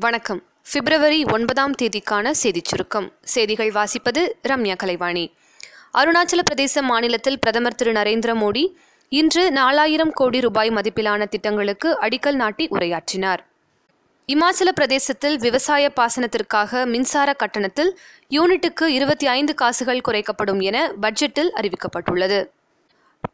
வணக்கம். 0.00 0.42
பிப்ரவரி 0.72 1.24
ஒன்பதாம் 1.24 1.72
தேதிக்கான 1.82 2.30
செய்திச் 2.30 2.64
சுருக்கம். 2.64 3.12
செய்திகள் 3.22 3.70
வாசிப்பது 3.70 4.32
ரம்யா 4.48 4.76
கலைவாணி. 4.76 5.32
அருணாச்சல 5.94 6.38
பிரதேச 6.52 6.80
மாநிலத்தில் 6.80 7.38
பிரதமர் 7.38 7.74
திரு 7.74 7.92
நரேந்திர 7.92 8.34
மோடி 8.34 8.74
இன்று 9.08 9.52
நாலாயிரம் 9.52 10.10
கோடி 10.10 10.40
ரூபாய் 10.40 10.68
மதிப்பிலான 10.68 11.28
திட்டங்களுக்கு 11.28 11.98
அடிக்கல் 12.00 12.34
நாட்டி 12.34 12.68
உரையாற்றினார். 12.68 13.38
இமாச்சல 14.26 14.68
பிரதேசத்தில் 14.74 15.38
விவசாய 15.38 15.92
பாசனத்திற்காக 16.00 16.86
மின்சார 16.86 17.32
கட்டணத்தில் 17.32 17.98
யூனிட்டுக்கு 18.30 18.84
இருபத்தி 18.84 19.26
ஐந்து 19.26 19.54
காசுகள் 19.54 20.00
குறைக்கப்படும் 20.08 20.60
என 20.60 20.92
பட்ஜெட்டில் 21.02 21.50
அறிவிக்கப்பட்டுள்ளது. 21.56 22.46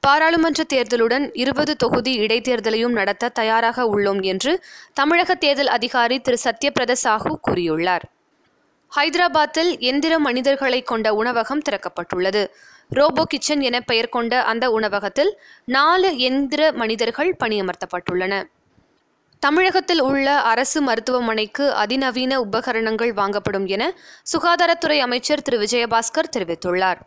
பாராளுமன்ற 0.00 0.64
தேர்தலுடன் 0.74 1.30
இருபது 1.32 1.76
தொகுதி 1.76 2.18
இடைத்தேர்தலையும் 2.18 2.90
நடத்த 2.90 3.28
தயாராக 3.28 3.84
உள்ளோம் 3.84 4.22
என்று 4.22 4.64
தமிழக 4.92 5.34
தேர்தல் 5.34 5.66
அதிகாரி 5.66 6.20
திரு. 6.20 6.38
சத்யபிரத 6.44 6.94
சாஹூ 7.04 7.34
கூறியுள்ளார். 7.48 8.02
ஹைதராபாத்தில் 8.96 9.78
எந்திர 9.78 10.18
மனிதர்களை 10.18 10.82
கொண்ட 10.82 11.14
உணவகம் 11.14 11.62
திறக்கப்பட்டுள்ளது. 11.70 12.46
ரோபோ 12.88 13.24
கிச்சன் 13.24 13.60
என 13.60 13.80
பெயர் 13.80 14.08
கொண்ட 14.08 14.42
அந்த 14.42 14.70
உணவகத்தில் 14.70 15.38
நாலு 15.64 16.10
எந்திர 16.10 16.72
மனிதர்கள் 16.72 17.36
பணியமர்த்தப்பட்டுள்ளன. 17.44 18.42
தமிழகத்தில் 19.38 20.00
உள்ள 20.00 20.40
அரசு 20.40 20.82
மருத்துவமனைக்கு 20.82 21.72
அதிநவீன 21.72 22.40
உபகரணங்கள் 22.40 23.12
வாங்கப்படும் 23.12 23.66
என 23.66 23.92
சுகாதாரத்துறை 24.32 24.98
அமைச்சர் 24.98 25.42
திரு. 25.42 25.58
விஜயபாஸ்கர் 25.58 26.32
தெரிவித்துள்ளார். 26.36 27.00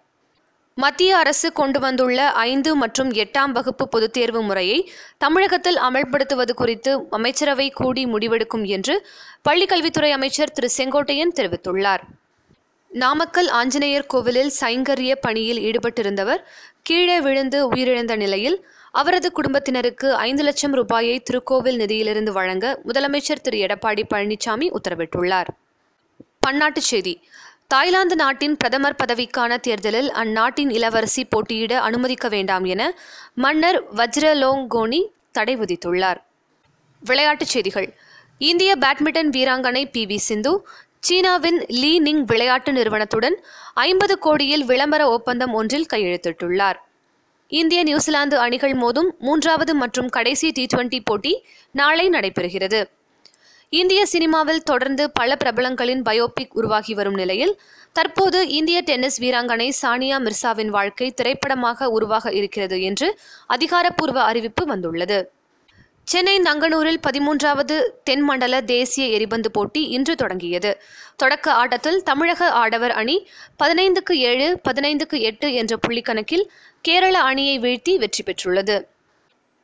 மத்திய 0.79 1.17
அரசு 1.17 1.53
கொண்டு 1.53 1.79
வந்துள்ள 1.79 2.31
ஐந்து 2.31 2.75
மற்றும் 2.75 3.11
எட்டாம் 3.11 3.51
வகுப்பு 3.51 3.89
பொதுத் 3.89 4.13
தேர்வு 4.13 4.41
முறையை 4.41 4.91
தமிழகத்தில் 5.17 5.77
அமல்படுத்துவது 5.77 6.53
குறித்து 6.53 7.07
அமைச்சரவை 7.09 7.69
கூடி 7.69 8.05
முடிவெடுக்கும் 8.05 8.65
என்று 8.65 9.07
பள்ளிக்கல்வித்துறை 9.49 10.11
அமைச்சர் 10.11 10.51
திரு 10.51 10.69
செங்கோட்டையன் 10.77 11.33
தெரிவித்துள்ளார். 11.35 12.03
நாமக்கல் 12.89 13.47
ஆஞ்சநேயர் 13.47 14.05
கோவிலில் 14.05 14.51
சைங்கரிய 14.59 15.15
பணியில் 15.21 15.59
ஈடுபட்டிருந்தவர் 15.63 16.43
கீழே 16.81 17.21
விழுந்து 17.21 17.71
உயிரிழந்த 17.71 18.15
நிலையில் 18.15 18.67
அவரது 18.91 19.31
குடும்பத்தினருக்கு 19.31 20.13
ஐந்து 20.15 20.43
லட்சம் 20.43 20.73
ரூபாயை 20.73 21.23
திருக்கோவில் 21.23 21.79
நிதியிலிருந்து 21.79 22.29
வழங்க 22.29 22.79
முதலமைச்சர் 22.87 23.41
திரு 23.41 23.57
எடப்பாடி 23.57 24.03
பழனிசாமி 24.13 24.75
உத்தரவிட்டுள்ளார். 24.77 25.47
பன்னாட்டுச் 26.47 26.87
செய்தி. 26.91 27.23
தாய்லாந்து 27.67 28.15
நாட்டின் 28.15 28.57
பிரதமர் 28.57 28.95
பதவிக்கான 29.03 29.59
தேர்தலில் 29.59 30.11
அந்நாட்டின் 30.11 30.69
இளவரசி 30.69 31.25
போட்டியிட 31.25 31.81
அனுமதிக்க 31.81 32.27
வேண்டாம் 32.27 32.63
என 32.63 32.95
மன்னர் 33.35 33.93
வஜ்ரலோங்கோனி 33.95 35.05
தடை 35.31 35.57
விதித்துள்ளார். 35.57 36.17
விளையாட்டுச் 37.03 37.47
செய்திகள். 37.47 37.93
இந்திய 38.37 38.75
பேட்மிண்டன் 38.75 39.31
வீராங்கனை 39.37 39.85
பி. 39.91 40.05
வி. 40.05 40.15
சிந்து 40.15 40.67
சீனாவின் 40.99 41.65
லீ 41.67 42.01
நிங் 42.01 42.23
விளையாட்டு 42.25 42.71
நிறுவனத்துடன் 42.71 43.43
ஐம்பது 43.73 44.19
கோடியில் 44.19 44.65
விளம்பர 44.65 45.09
ஒப்பந்தம் 45.09 45.53
ஒன்றில் 45.53 45.89
கையெழுத்திட்டுள்ளார். 45.93 46.75
இந்திய 47.47 47.83
நியூசிலாந்து 47.83 48.39
அணிகள் 48.39 48.73
மோதும் 48.73 49.09
மூன்றாவது 49.19 49.75
மற்றும் 49.75 50.09
கடைசி 50.09 50.51
டி 50.51 50.67
டுவெண்டி 50.75 51.01
போட்டி 51.03 51.45
நாளை 51.71 52.09
நடைபெறுகிறது. 52.09 52.81
இந்திய 53.69 54.05
சினிமாவில் 54.05 54.63
தொடர்ந்து 54.63 55.11
பல 55.11 55.37
பிரபலங்களின் 55.43 56.01
பயோபிக் 56.01 56.53
உருவாகி 56.53 56.93
வரும் 56.93 57.13
நிலையில் 57.13 57.59
தற்போது 57.93 58.47
இந்திய 58.47 58.81
டென்னிஸ் 58.81 59.21
வீராங்கனை 59.21 59.71
சானியா 59.81 60.17
மிர்சாவின் 60.17 60.67
வாழ்க்கை 60.67 61.11
திரைப்படமாக 61.11 61.89
உருவாக 61.89 62.31
இருக்கிறது 62.31 62.81
என்று 62.81 63.19
அதிகாரப்பூர்வ 63.47 64.21
அறிவிப்பு 64.21 64.65
வந்துள்ளது. 64.65 65.31
சென்னை 66.03 66.39
நங்கனூரில் 66.39 66.99
பதிமூன்றாவது 67.07 67.89
தென்மண்டல 68.03 68.61
தேசிய 68.61 69.07
எரிபந்து 69.07 69.51
போட்டி 69.51 69.81
இன்று 69.87 70.15
தொடங்கியது. 70.15 70.81
தொடக்க 71.15 71.53
ஆட்டத்தில் 71.53 72.03
தமிழக 72.03 72.49
ஆடவர் 72.51 72.91
அணி 72.91 73.27
பதினைந்துக்கு 73.63 74.11
ஏழு 74.11 74.59
பதினைந்துக்கு 74.69 75.19
எட்டு 75.19 75.53
என்ற 75.53 75.75
புள்ளிக்கணக்கில் 75.87 76.45
கேரள 76.81 77.19
அணியை 77.21 77.59
வீழ்த்தி 77.59 77.97
வெற்றி 77.97 78.23
பெற்றுள்ளது. 78.23 78.87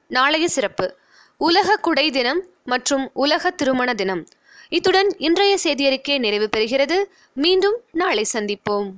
நாளைய 0.08 0.47
சிறப்பு. 0.47 1.02
உலக 1.38 1.75
குடை 1.75 2.11
தினம் 2.11 2.44
மற்றும் 2.66 3.09
உலக 3.13 3.51
திருமண 3.51 3.94
தினம். 3.94 4.27
இத்துடன் 4.69 5.16
இன்றைய 5.17 5.57
செய்தியறிக்கை 5.63 6.19
நிறைவு 6.19 6.49
பெறுகிறது. 6.57 7.03
மீண்டும் 7.33 7.81
நாளை 7.91 8.25
சந்திப்போம். 8.33 8.91